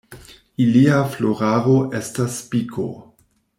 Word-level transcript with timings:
Ilia 0.63 0.95
floraro 1.17 1.77
estas 2.01 2.41
spiko. 2.45 2.91